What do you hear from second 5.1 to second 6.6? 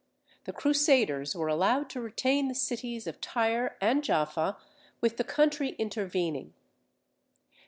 the country intervening.